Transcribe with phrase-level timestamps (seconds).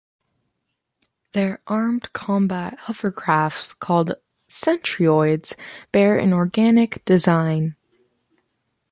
[1.33, 4.15] Their armed combat hovercrafts, called
[4.49, 5.53] "centruroids"
[5.91, 7.75] bear an organic design.